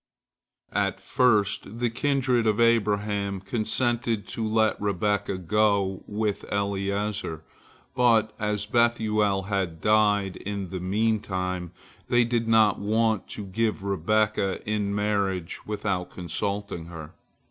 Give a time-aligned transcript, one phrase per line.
[0.73, 7.43] At first the kindred of Abraham consented to let Rebekah go with Eliezer,
[7.93, 11.71] but as Bethuel had died in the meantime,
[12.09, 17.13] they did not want to give Rebekah in marriage without consulting her.